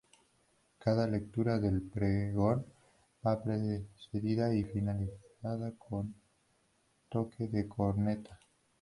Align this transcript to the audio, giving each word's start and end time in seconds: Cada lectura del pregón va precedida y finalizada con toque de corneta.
Cada 0.79 1.05
lectura 1.05 1.59
del 1.59 1.79
pregón 1.79 2.65
va 3.23 3.39
precedida 3.43 4.51
y 4.55 4.63
finalizada 4.63 5.75
con 5.77 6.15
toque 7.07 7.47
de 7.47 7.67
corneta. 7.67 8.39